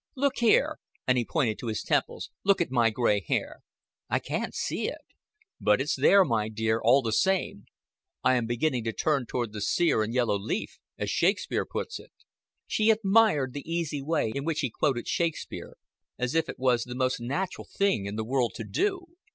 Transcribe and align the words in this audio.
Look 0.15 0.39
here," 0.39 0.79
and 1.05 1.15
he 1.15 1.25
pointed 1.29 1.59
to 1.59 1.67
his 1.67 1.83
temples. 1.83 2.31
"Look 2.43 2.59
at 2.59 2.71
my 2.71 2.89
gray 2.89 3.21
hair." 3.27 3.57
"I 4.09 4.17
can't 4.17 4.55
see 4.55 4.87
it." 4.87 5.01
"But 5.59 5.79
it's 5.79 5.95
there, 5.95 6.25
my 6.25 6.49
dear, 6.49 6.81
all 6.83 7.03
the 7.03 7.11
same. 7.13 7.65
I 8.23 8.33
am 8.33 8.47
beginning 8.47 8.83
to 8.85 8.93
turn 8.93 9.27
toward 9.27 9.53
the 9.53 9.61
sear 9.61 10.01
and 10.01 10.11
yellow 10.11 10.39
leaf, 10.39 10.79
as 10.97 11.11
Shakespeare 11.11 11.65
puts 11.67 11.99
it." 11.99 12.11
She 12.65 12.89
admired 12.89 13.53
the 13.53 13.71
easy 13.71 14.01
way 14.01 14.31
in 14.33 14.43
which 14.43 14.61
he 14.61 14.71
quoted 14.71 15.07
Shakespeare, 15.07 15.77
as 16.17 16.33
if 16.33 16.49
it 16.49 16.57
was 16.57 16.83
the 16.85 16.95
most 16.95 17.19
natural 17.19 17.67
thing 17.71 18.07
in 18.07 18.15
the 18.15 18.25
world 18.25 18.53
to 18.55 18.63
do. 18.63 19.05